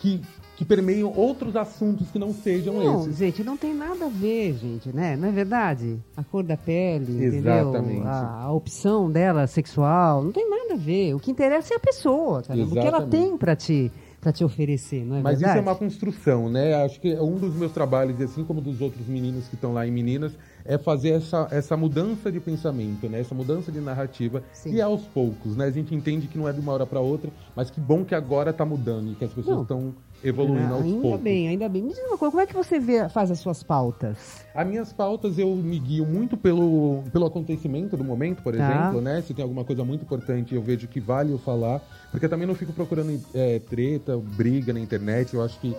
[0.00, 0.20] que,
[0.54, 3.16] que permeiam outros assuntos que não sejam Não, esses.
[3.16, 5.16] gente, não tem nada a ver, gente, né?
[5.16, 5.98] Não é verdade?
[6.16, 7.92] A cor da pele, Exatamente.
[7.94, 8.06] entendeu?
[8.06, 11.14] A, a opção dela sexual, não tem nada a ver.
[11.14, 12.60] O que interessa é a pessoa, cara.
[12.62, 15.58] O que ela tem pra te, pra te oferecer, não é Mas verdade?
[15.58, 16.74] isso é uma construção, né?
[16.84, 19.90] Acho que um dos meus trabalhos, assim como dos outros meninos que estão lá em
[19.90, 20.32] Meninas,
[20.64, 23.20] é fazer essa, essa mudança de pensamento, né?
[23.20, 24.42] Essa mudança de narrativa.
[24.52, 24.74] Sim.
[24.74, 25.66] E aos poucos, né?
[25.66, 28.14] A gente entende que não é de uma hora para outra, mas que bom que
[28.14, 31.20] agora está mudando e que as pessoas estão evoluindo Ah, aos ainda poucos.
[31.20, 31.82] bem, ainda bem.
[31.82, 34.44] Me diz uma coisa, como é que você vê, faz as suas pautas?
[34.54, 38.62] As minhas pautas eu me guio muito pelo, pelo acontecimento do momento, por Tá.
[38.62, 39.22] exemplo, né?
[39.22, 41.80] Se tem alguma coisa muito importante, eu vejo que vale eu falar.
[42.10, 45.34] Porque também não fico procurando é, treta, briga na internet.
[45.34, 45.76] Eu acho que,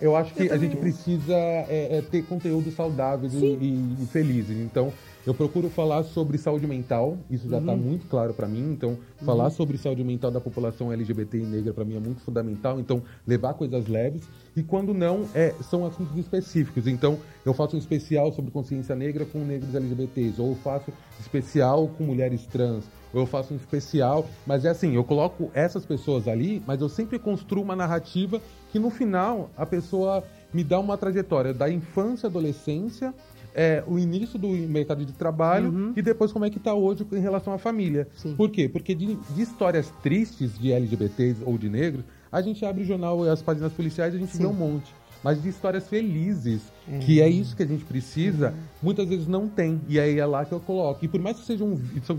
[0.00, 4.56] eu acho que a gente precisa é, é, ter conteúdos saudáveis e, e- e felizes.
[4.58, 4.92] Então,
[5.28, 7.18] eu procuro falar sobre saúde mental.
[7.30, 8.72] Isso já está muito claro para mim.
[8.72, 12.80] Então, falar sobre saúde mental da população LGBT e negra para mim é muito fundamental.
[12.80, 14.26] Então, levar coisas leves.
[14.56, 16.86] E quando não, é, são assuntos específicos.
[16.86, 20.40] Então, eu faço um especial sobre consciência negra com negros LGBTs.
[20.40, 22.86] Ou eu faço especial com mulheres trans.
[23.12, 24.26] Ou eu faço um especial.
[24.46, 28.40] Mas é assim, eu coloco essas pessoas ali, mas eu sempre construo uma narrativa
[28.72, 33.14] que no final a pessoa me dá uma trajetória da infância, adolescência,
[33.58, 37.18] é, o início do mercado de trabalho e depois como é que está hoje em
[37.18, 38.06] relação à família.
[38.16, 38.36] Sim.
[38.36, 38.68] Por quê?
[38.68, 43.26] Porque de, de histórias tristes de LGBTs ou de negros, a gente abre o jornal
[43.26, 44.44] e as páginas policiais e a gente Sim.
[44.44, 44.94] vê um monte.
[45.24, 46.62] Mas de histórias felizes,
[47.04, 49.80] que é isso que a gente precisa, muitas vezes não tem.
[49.88, 51.04] E aí é lá que eu coloco.
[51.04, 51.76] E por mais que sejam,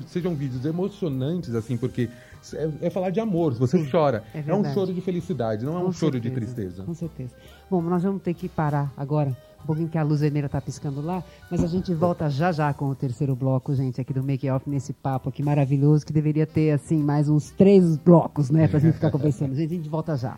[0.08, 2.10] sejam vídeos emocionantes, assim, porque
[2.54, 4.22] é, é falar de amor, você chora.
[4.34, 6.84] é É, um choro de felicidade, não é um Com choro de certeza, tristeza.
[6.84, 7.34] Com certeza.
[7.72, 9.32] Bom, nós vamos ter que parar agora,
[9.64, 12.74] um pouquinho que a luz vermelha está piscando lá, mas a gente volta já já
[12.74, 16.48] com o terceiro bloco, gente, aqui do Make Off, nesse papo aqui maravilhoso, que deveria
[16.48, 19.56] ter, assim, mais uns três blocos, né, pra gente ficar conversando.
[19.56, 20.38] Gente, a gente volta já.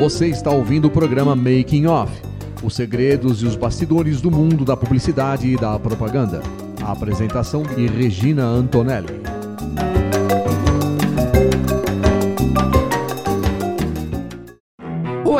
[0.00, 2.10] Você está ouvindo o programa Making Off,
[2.62, 6.40] os segredos e os bastidores do mundo da publicidade e da propaganda.
[6.82, 9.19] A apresentação de Regina Antonelli.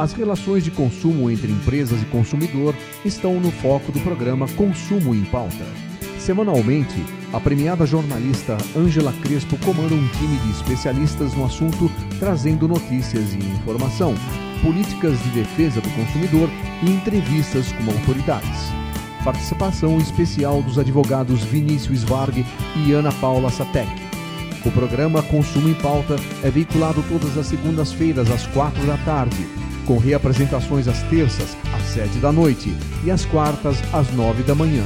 [0.00, 5.24] As relações de consumo entre empresas e consumidor estão no foco do programa Consumo em
[5.24, 5.66] Pauta.
[6.18, 13.34] Semanalmente, a premiada jornalista Ângela Crespo comanda um time de especialistas no assunto, trazendo notícias
[13.34, 14.14] e informação,
[14.62, 16.48] políticas de defesa do consumidor
[16.82, 18.72] e entrevistas com autoridades.
[19.22, 22.42] Participação especial dos advogados Vinícius Varg
[22.74, 23.90] e Ana Paula Satek.
[24.64, 29.46] O programa Consumo em Pauta é veiculado todas as segundas-feiras às quatro da tarde,
[29.90, 32.72] com reapresentações às terças às sete da noite
[33.04, 34.84] e às quartas às nove da manhã,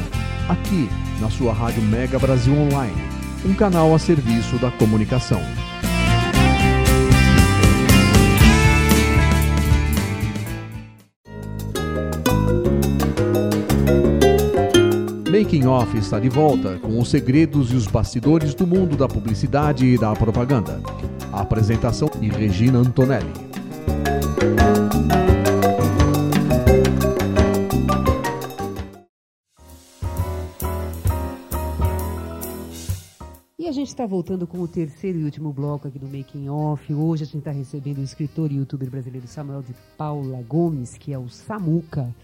[0.48, 0.88] aqui
[1.20, 2.96] na sua Rádio Mega Brasil Online,
[3.44, 5.42] um canal a serviço da comunicação.
[15.30, 19.84] Making Off está de volta com os segredos e os bastidores do mundo da publicidade
[19.84, 20.80] e da propaganda.
[21.30, 23.53] A apresentação de Regina Antonelli.
[33.64, 36.92] E a gente está voltando com o terceiro e último bloco aqui do Making Off.
[36.92, 41.14] Hoje a gente está recebendo o escritor e youtuber brasileiro Samuel de Paula Gomes, que
[41.14, 42.14] é o Samuca.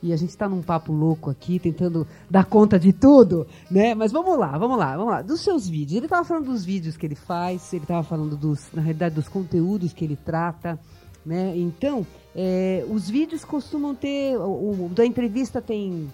[0.00, 3.96] E a gente está num papo louco aqui, tentando dar conta de tudo, né?
[3.96, 5.22] Mas vamos lá, vamos lá, vamos lá.
[5.22, 5.96] Dos seus vídeos.
[5.96, 9.26] Ele estava falando dos vídeos que ele faz, ele estava falando dos, na realidade, dos
[9.26, 10.78] conteúdos que ele trata,
[11.26, 11.52] né?
[11.56, 14.36] Então, é, os vídeos costumam ter.
[14.38, 16.08] O, o da entrevista tem.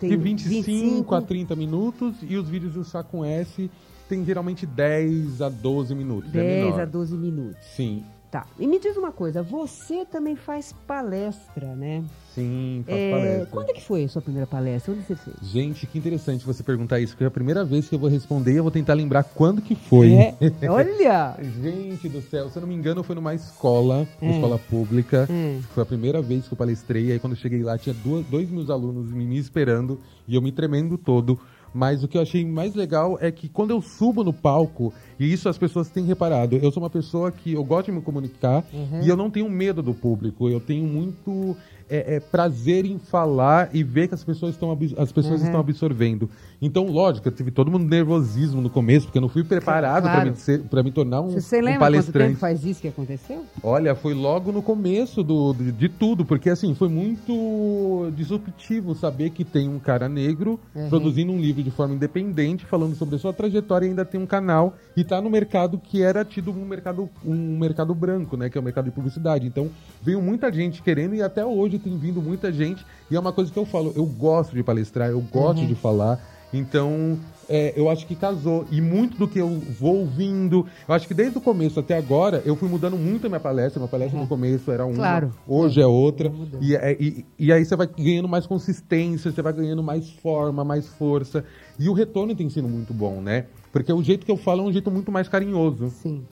[0.00, 3.68] tem De 25, a 30 minutos e os vídeos do Chá com S
[4.08, 6.30] tem geralmente 10 a 12 minutos.
[6.34, 6.80] é 10 menor.
[6.80, 7.56] a 12 minutos.
[7.74, 8.04] Sim,
[8.34, 8.44] Tá.
[8.58, 12.02] E me diz uma coisa, você também faz palestra, né?
[12.34, 13.46] sim, faço É, palestra.
[13.52, 14.92] quando é que foi a sua primeira palestra?
[14.92, 15.36] Onde você fez?
[15.40, 18.54] Gente, que interessante você perguntar isso, porque é a primeira vez que eu vou responder
[18.54, 20.12] e eu vou tentar lembrar quando que foi.
[20.14, 20.34] É,
[20.68, 21.36] olha!
[21.62, 24.34] Gente do céu, se eu não me engano, foi numa escola, uma É.
[24.34, 25.28] escola pública.
[25.30, 25.60] É.
[25.72, 27.12] Foi a primeira vez que eu palestrei.
[27.12, 30.42] Aí quando eu cheguei lá, tinha duas, dois mil alunos me me esperando e eu
[30.42, 31.38] me tremendo todo.
[31.74, 35.32] Mas o que eu achei mais legal é que quando eu subo no palco, e
[35.32, 38.64] isso as pessoas têm reparado, eu sou uma pessoa que eu gosto de me comunicar
[38.72, 39.02] Uhum.
[39.02, 40.48] e eu não tenho medo do público.
[40.48, 41.56] Eu tenho muito
[41.88, 45.46] é, é, prazer em falar e ver que as pessoas estão as pessoas Uhum.
[45.46, 46.28] estão absorvendo.
[46.60, 50.32] Então, lógico, eu tive todo mundo nervosismo no começo, porque eu não fui preparado Claro.
[50.70, 52.28] para me, me tornar um, Você, você um lembra quanto palestrante.
[52.28, 53.44] tempo faz isso que aconteceu?
[53.62, 59.30] Olha, foi logo no começo do, de, de tudo, porque assim, foi muito disruptivo saber
[59.30, 60.88] que tem um cara negro Uhum.
[60.88, 64.26] produzindo um livro de forma independente, falando sobre a sua trajetória e ainda tem um
[64.26, 68.48] canal e tá no mercado que era tido um mercado, um mercado branco, né?
[68.48, 69.46] Que é o mercado de publicidade.
[69.46, 69.70] Então,
[70.02, 72.84] veio muita gente querendo e até hoje tem vindo muita gente.
[73.10, 75.66] E é uma coisa que eu falo, eu gosto de palestrar, eu gosto Uhum.
[75.68, 76.20] de falar.
[76.52, 78.64] Então, é, eu acho que casou.
[78.70, 79.48] E muito do que eu
[79.80, 83.28] vou ouvindo, eu acho que desde o começo até agora, eu fui mudando muito a
[83.28, 83.80] minha palestra.
[83.80, 84.96] Minha palestra no começo era uma, Uhum.
[84.98, 85.30] Claro.
[85.48, 86.32] hoje é outra.
[86.60, 90.62] E, é- e, e aí você vai ganhando mais consistência, você vai ganhando mais forma,
[90.64, 91.44] mais força.
[91.76, 93.46] E o retorno tem sido muito bom, né?
[93.72, 95.90] Porque o jeito que eu falo é um jeito muito mais carinhoso.
[95.90, 96.22] Sim.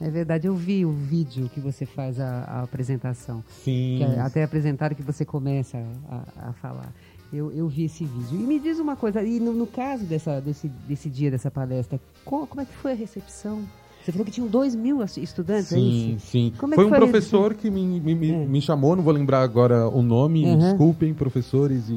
[0.00, 3.42] É verdade, eu vi o vídeo que você faz a, a apresentação.
[3.64, 4.02] Sim.
[4.02, 6.92] É até apresentaram que você começa a, a falar.
[7.32, 8.40] Eu, eu vi esse vídeo.
[8.40, 12.00] E me diz uma coisa, e no, no caso dessa, desse, desse dia, dessa palestra,
[12.24, 13.62] como, como é que foi a recepção?
[14.08, 16.26] Você falou que tinham dois mil estudantes, é Sim, isso?
[16.30, 16.52] sim.
[16.56, 18.46] Como é foi que um foi a professor que me, me, me, É.
[18.46, 20.56] me chamou, não vou lembrar agora o nome, Uhum.
[20.56, 21.92] desculpem, professores, e,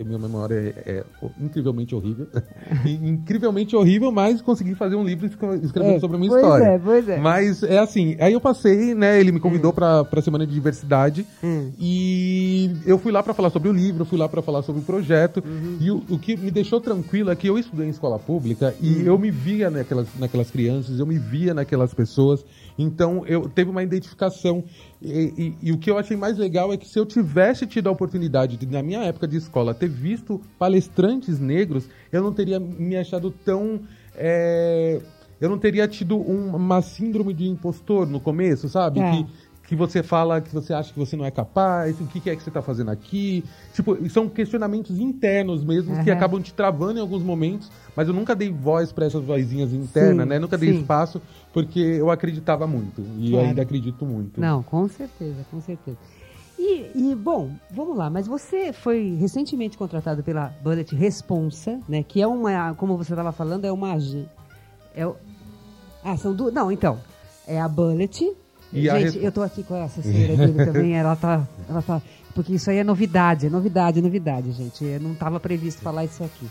[0.00, 1.04] e minha memória é, é
[1.40, 2.26] incrivelmente horrível.
[2.84, 6.64] Incrivelmente horrível, mas consegui fazer um livro escre- escrevendo É, sobre a minha pois história.
[6.64, 7.18] é, pois é.
[7.18, 11.24] Mas é assim, aí eu passei, né, ele me convidou pra, pra Semana de Diversidade,
[11.40, 11.70] Hum.
[11.78, 14.84] e eu fui lá pra falar sobre o livro, fui lá pra falar sobre o
[14.84, 15.76] projeto, Uhum.
[15.80, 18.88] e o, o que me deixou tranquilo é que eu estudei em escola pública e
[18.96, 19.02] Uhum.
[19.02, 22.44] eu me via naquelas, naquelas crianças, eu me via naquelas pessoas,
[22.78, 24.64] então eu teve uma identificação.
[25.02, 27.88] E, e- e o que eu achei mais legal é que se eu tivesse tido
[27.88, 32.58] a oportunidade de, na minha época de escola, ter visto palestrantes negros, eu não teria
[32.58, 33.80] me achado tão.
[34.16, 35.00] é,
[35.40, 39.00] eu não teria tido um- uma síndrome de impostor no começo, sabe?
[39.00, 39.10] É.
[39.10, 39.26] Que,
[39.66, 42.36] que você fala que você acha que você não é capaz, o que, que é
[42.36, 43.44] que você está fazendo aqui.
[43.72, 46.18] Tipo, são questionamentos internos mesmo que Aham.
[46.18, 50.24] acabam te travando em alguns momentos, mas eu nunca dei voz para essas vozinhas internas,
[50.24, 50.38] Sim, né?
[50.38, 50.80] Nunca dei sim.
[50.80, 51.20] espaço
[51.52, 53.46] porque eu acreditava muito e Claro.
[53.48, 54.40] ainda acredito muito.
[54.40, 55.96] Não, com certeza, com certeza.
[56.58, 62.02] E, e, bom, vamos lá, mas você foi recentemente contratado pela Bullet Responsa, né?
[62.02, 63.96] Que é uma, como você estava falando, é uma.
[64.94, 65.10] É,
[66.04, 66.52] ah, são duas.
[66.54, 66.98] Não, então.
[67.46, 68.32] É a Bullet.
[68.74, 72.02] E Gente, eu tô aqui com a assessora dele também, ela tá, ela tá.
[72.34, 74.84] Porque isso aí é novidade, é novidade, é novidade, gente.
[74.84, 76.46] Eu não estava previsto falar isso aqui.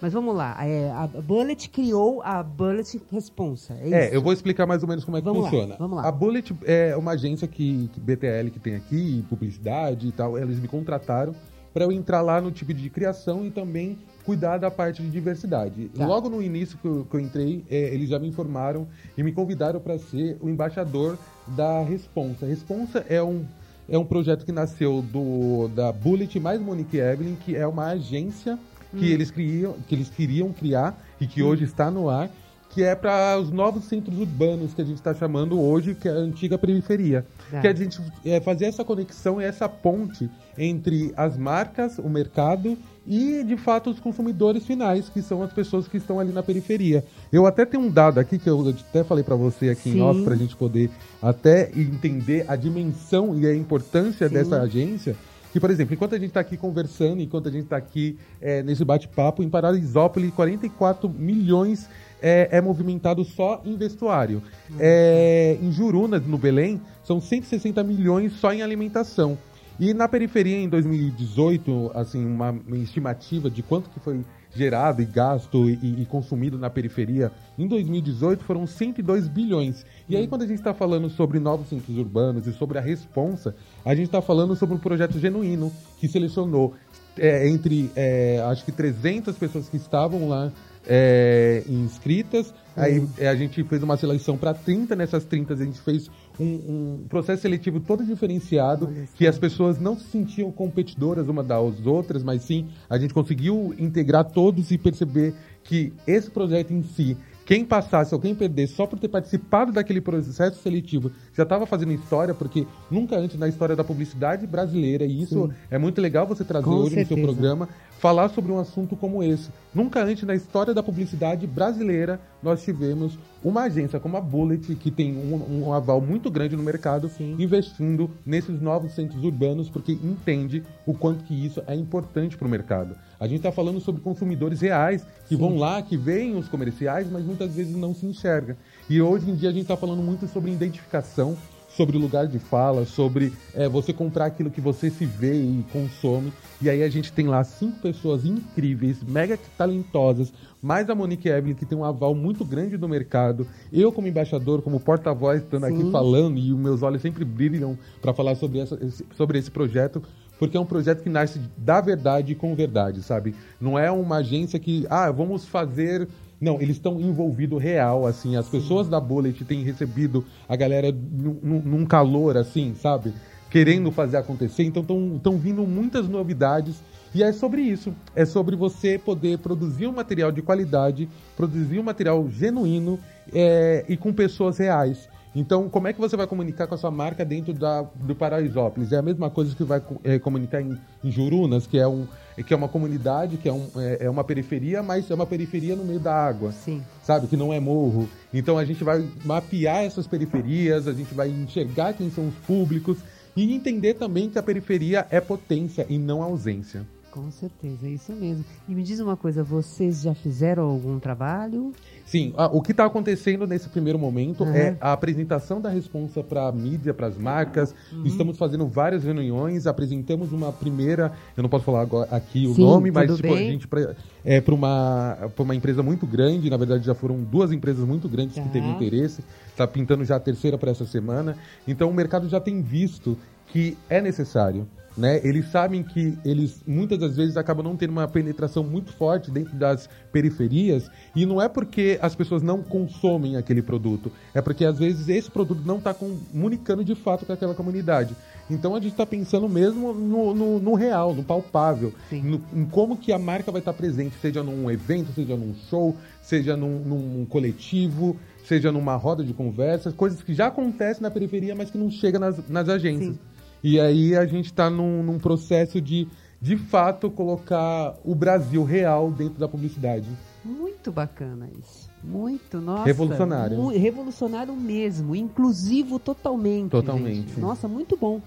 [0.00, 0.56] Mas vamos lá.
[0.64, 3.74] É, a Bullet criou a Bullet Responsa.
[3.80, 4.14] É, É, isso?
[4.14, 5.76] eu vou explicar mais ou menos como é que Vamos lá, funciona.
[5.78, 6.08] vamos lá.
[6.08, 10.58] A Bullet é uma agência que, que BTL que tem aqui, publicidade e tal, eles
[10.60, 11.34] me contrataram
[11.72, 15.88] para eu entrar lá no tipo de criação e também cuidar da parte de diversidade.
[15.88, 16.06] Tá.
[16.06, 18.86] Logo no início que eu, que eu entrei, é, eles já me informaram
[19.16, 22.44] e me convidaram para ser o embaixador da Responsa.
[22.44, 23.46] Responsa é um
[23.88, 28.58] é um projeto que nasceu do da Bullet mais Monique Evelyn, que é uma agência
[28.90, 29.14] que Hum.
[29.14, 32.28] eles criam, que eles queriam criar e que hoje está no ar,
[32.68, 36.10] que é para os novos centros urbanos que a gente está chamando hoje, que é
[36.10, 37.24] a antiga periferia.
[37.50, 37.62] Tá.
[37.62, 42.76] Que a gente é, fazer essa conexão e essa ponte entre as marcas, o mercado
[43.08, 47.02] e, de fato, os consumidores finais, que são as pessoas que estão ali na periferia.
[47.32, 49.98] Eu até tenho um dado aqui que eu até falei para você aqui Sim.
[49.98, 50.90] em off, para a gente poder
[51.22, 54.34] até entender a dimensão e a importância Sim.
[54.34, 55.16] dessa agência.
[55.50, 58.62] Que, por exemplo, enquanto a gente está aqui conversando, enquanto a gente está aqui é,
[58.62, 61.88] nesse bate-papo, em Paraisópolis, 44 milhões
[62.20, 64.42] é, é movimentado só em vestuário.
[64.78, 69.38] É, em Jurunas, no Belém, são 160 milhões só em alimentação.
[69.78, 75.70] E na periferia, em 2018, assim, uma, estimativa de quanto que foi gerado e gasto
[75.70, 79.86] e, e consumido na periferia, em 2018 foram 102 bilhões.
[80.08, 83.54] E aí, quando a gente está falando sobre novos centros urbanos e sobre a responsa,
[83.84, 86.74] a gente está falando sobre um projeto genuíno que selecionou
[87.16, 90.50] é, entre, é, acho que 300 pessoas que estavam lá
[90.88, 92.52] é, inscritas.
[92.76, 96.44] Aí é, a gente fez uma seleção para 30, nessas 30 a gente fez um,
[96.44, 102.22] um processo seletivo todo diferenciado, que as pessoas não se sentiam competidoras uma das outras,
[102.22, 107.64] mas sim a gente conseguiu integrar todos e perceber que esse projeto em si, quem
[107.64, 112.34] passasse ou quem perdesse só por ter participado daquele processo seletivo já estava fazendo história,
[112.34, 115.54] porque nunca antes na história da publicidade brasileira, e isso Sim.
[115.70, 117.26] é muito legal você trazer Com hoje no seu certeza.
[117.26, 119.50] programa, falar sobre um assunto como esse.
[119.74, 124.90] Nunca antes na história da publicidade brasileira nós tivemos uma agência como a Bullet, que
[124.90, 127.36] tem um, um aval muito grande no mercado, Sim.
[127.38, 132.50] investindo nesses novos centros urbanos, porque entende o quanto que isso é importante para o
[132.50, 132.96] mercado.
[133.18, 137.24] A gente está falando sobre consumidores reais que vão lá, que veem os comerciais, mas
[137.24, 138.56] muitas vezes não se enxerga.
[138.88, 141.36] E hoje em dia a gente está falando muito sobre identificação,
[141.78, 145.64] sobre o lugar de fala, sobre é, você comprar aquilo que você se vê e
[145.72, 146.32] consome.
[146.60, 151.54] E aí a gente tem lá cinco pessoas incríveis, mega talentosas, mais a Monique Evelyn,
[151.54, 153.46] que tem um aval muito grande do mercado.
[153.72, 158.12] Eu, como embaixador, como porta-voz, estando aqui falando, e os meus olhos sempre brilham para
[158.12, 160.02] falar sobre, essa, esse- sobre esse projeto,
[160.36, 163.36] porque é um projeto que nasce da verdade e com verdade, sabe?
[163.60, 166.08] Não é uma agência que, ah, vamos fazer.
[166.40, 168.36] Não, eles estão envolvidos real, assim.
[168.36, 173.12] As pessoas da Bullet têm recebido a galera num, calor, assim, sabe?
[173.50, 174.62] Querendo fazer acontecer.
[174.62, 174.82] Então
[175.16, 176.80] estão vindo muitas novidades.
[177.14, 177.94] E é sobre isso.
[178.14, 182.98] É sobre você poder produzir um material de qualidade, produzir um material genuíno
[183.32, 185.08] é, e com pessoas reais.
[185.34, 188.92] Então, como é que você vai comunicar com a sua marca dentro da, do Paraisópolis?
[188.92, 192.06] É a mesma coisa que vai é, comunicar em, em Jurunas, que é, um,
[192.42, 195.74] que é uma comunidade, que é, um, é, é uma periferia, mas é uma periferia
[195.74, 196.82] no meio da água Sim.
[197.02, 197.26] sabe?
[197.26, 198.08] Que não é morro.
[198.32, 202.98] Então a gente vai mapear essas periferias, a gente vai enxergar quem são os públicos
[203.36, 206.84] e entender também que a periferia é potência e não ausência.
[207.18, 208.44] Com certeza, é isso mesmo.
[208.68, 211.72] E me diz uma coisa, vocês já fizeram algum trabalho?
[212.06, 214.54] Sim, ah, o que está acontecendo nesse primeiro momento Uhum.
[214.54, 217.74] é a apresentação da responsa para a mídia, para as marcas.
[217.92, 218.06] Uhum.
[218.06, 222.62] Estamos fazendo várias reuniões, apresentamos uma primeira, eu não posso falar agora aqui o Sim,
[222.62, 223.94] nome, mas tipo, a gente pra-
[224.24, 228.08] é para uma, pra uma empresa muito grande, na verdade já foram duas empresas muito
[228.08, 228.42] grandes Tá.
[228.42, 231.36] que teve interesse, está pintando já a terceira para essa semana.
[231.66, 234.68] Então o mercado já tem visto que é necessário.
[234.98, 235.20] Né?
[235.22, 239.54] Eles sabem que eles muitas das vezes acabam não tendo uma penetração muito forte dentro
[239.56, 244.76] das periferias e não é porque as pessoas não consomem aquele produto, é porque às
[244.76, 248.16] vezes esse produto não está comunicando de fato com aquela comunidade.
[248.50, 252.96] Então a gente está pensando mesmo no, no- no real, no palpável, no- em como
[252.96, 257.24] que a marca vai estar presente, seja num evento, seja num show, seja num, num
[257.24, 261.88] coletivo, seja numa roda de conversas, coisas que já acontecem na periferia, mas que não
[261.88, 263.14] chegam nas, nas agências.
[263.14, 263.18] Sim.
[263.62, 266.06] E aí a gente está num, num processo de,
[266.40, 270.06] de fato, colocar o Brasil real dentro da publicidade.
[270.44, 271.88] Muito bacana isso.
[272.02, 272.84] Muito, nossa.
[272.84, 273.56] Revolucionário.
[273.56, 275.16] mu- revolucionário mesmo.
[275.16, 276.70] Inclusivo totalmente.
[276.70, 277.28] Totalmente.
[277.30, 277.40] gente.
[277.40, 278.20] Nossa, muito bom.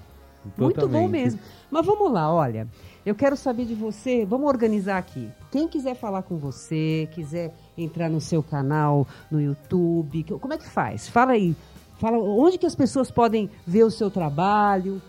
[0.44, 1.12] Muito bom Totalmente.
[1.12, 1.40] mesmo.
[1.70, 2.68] Mas vamos lá, olha.
[3.06, 4.26] Eu quero saber de você.
[4.26, 5.30] Vamos organizar aqui.
[5.52, 10.68] Quem quiser falar com você, quiser entrar no seu canal no YouTube, como é que
[10.68, 11.08] faz?
[11.08, 11.56] Fala aí.
[12.00, 15.02] Fala onde que as pessoas podem ver o seu trabalho.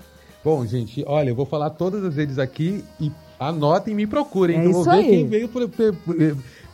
[0.45, 4.59] Bom, gente, olha, eu vou falar todas as redes aqui e anotem e me procurem.
[4.61, 5.05] É eu vou ver aí.
[5.09, 5.95] quem veio por- por-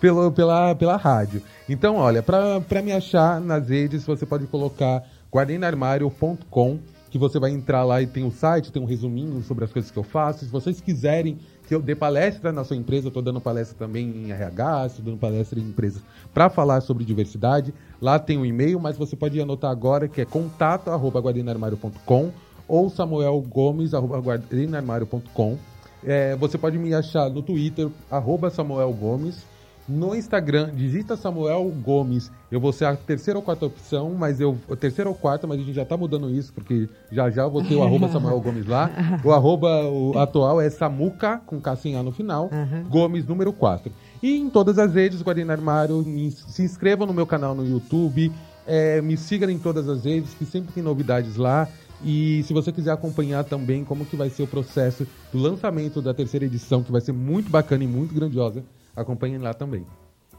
[0.01, 1.43] pelo, pela, pela rádio.
[1.69, 5.03] Então, olha, para me achar nas redes, você pode colocar
[5.33, 6.79] guardenarmário.com,
[7.11, 9.91] que você vai entrar lá e tem o site, tem um resuminho sobre as coisas
[9.91, 10.45] que eu faço.
[10.45, 14.07] Se vocês quiserem que eu dê palestra na sua empresa, eu estou dando palestra também
[14.09, 16.03] em RH, estou dando palestra em empresas
[16.33, 17.75] para falar sobre diversidade.
[18.01, 22.31] Lá tem um e-mail, mas você pode anotar agora que é contato@guardenarmário.com
[22.69, 25.57] ou samuelgomes@guardenarmário.com.
[26.05, 29.45] É, você pode me achar no Twitter arroba Samuel Gomes.
[29.89, 32.31] No Instagram, digita Samuel Gomes.
[32.53, 34.55] Eu vou ser a terceira ou quarta opção, mas eu.
[34.79, 37.65] Terceira ou quarta, mas a gente já tá mudando isso, porque já já eu vou
[37.65, 38.91] ter o arroba Samuel Gomes lá.
[39.25, 42.51] O arroba o atual é Samuca, com K sem A no final,
[42.91, 43.91] Gomes número 4.
[44.23, 48.31] E em todas as redes, Guardiã Armário, se inscrevam no meu canal no YouTube,
[48.67, 51.67] é, me sigam em todas as redes, que sempre tem novidades lá.
[52.05, 56.15] E se você quiser acompanhar também como que vai ser o processo do lançamento da
[56.15, 58.63] terceira edição, que vai ser muito bacana e muito grandiosa,
[58.95, 59.85] acompanhem lá também.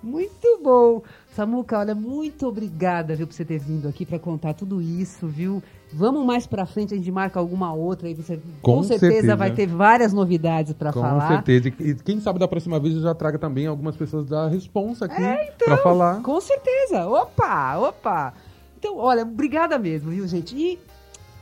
[0.01, 1.01] Muito bom.
[1.35, 5.61] Samuca, olha, muito obrigada, viu, por você ter vindo aqui para contar tudo isso, viu?
[5.91, 8.13] Vamos mais pra frente, a gente marca alguma outra aí.
[8.13, 9.35] Você com, Com certeza, certeza.
[9.35, 11.27] vai ter várias novidades para Com falar.
[11.27, 11.67] certeza.
[11.79, 15.21] E quem sabe da próxima vez eu já traga também algumas pessoas da responsa aqui
[15.21, 16.21] É, pra falar.
[16.21, 17.05] Com certeza.
[17.05, 18.33] Opa, opa.
[18.77, 20.55] Então, olha, obrigada mesmo, viu, gente?
[20.55, 20.79] E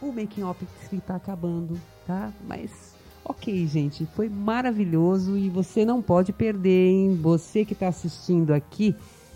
[0.01, 2.31] o making off está acabando, tá?
[2.47, 7.19] Mas ok, gente, foi maravilhoso e você não pode perder, hein?
[7.21, 8.95] Você que está assistindo aqui,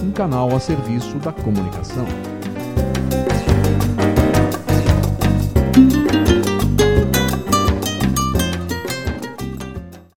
[0.00, 2.06] um canal a serviço da comunicação.